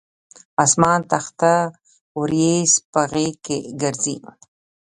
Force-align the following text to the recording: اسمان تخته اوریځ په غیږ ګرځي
اسمان 0.63 0.99
تخته 1.11 1.53
اوریځ 2.17 2.71
په 2.91 3.01
غیږ 3.11 3.45
ګرځي 3.81 4.17